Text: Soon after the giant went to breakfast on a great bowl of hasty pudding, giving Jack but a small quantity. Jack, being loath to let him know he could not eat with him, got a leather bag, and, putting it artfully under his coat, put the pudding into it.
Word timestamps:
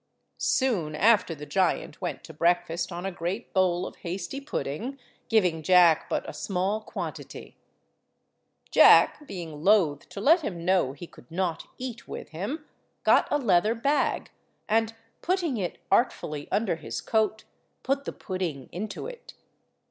Soon 0.39 0.95
after 0.95 1.35
the 1.35 1.45
giant 1.45 2.01
went 2.01 2.23
to 2.23 2.33
breakfast 2.33 2.91
on 2.91 3.05
a 3.05 3.11
great 3.11 3.53
bowl 3.53 3.85
of 3.85 3.97
hasty 3.97 4.41
pudding, 4.41 4.97
giving 5.29 5.61
Jack 5.61 6.09
but 6.09 6.27
a 6.27 6.33
small 6.33 6.81
quantity. 6.81 7.55
Jack, 8.71 9.27
being 9.27 9.63
loath 9.63 10.09
to 10.09 10.19
let 10.19 10.41
him 10.41 10.65
know 10.65 10.93
he 10.93 11.05
could 11.05 11.29
not 11.29 11.67
eat 11.77 12.07
with 12.07 12.29
him, 12.29 12.65
got 13.03 13.27
a 13.29 13.37
leather 13.37 13.75
bag, 13.75 14.31
and, 14.67 14.95
putting 15.21 15.57
it 15.57 15.77
artfully 15.91 16.47
under 16.51 16.77
his 16.77 16.99
coat, 16.99 17.43
put 17.83 18.05
the 18.05 18.11
pudding 18.11 18.69
into 18.71 19.05
it. 19.05 19.35